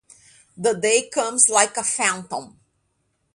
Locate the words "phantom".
1.83-2.59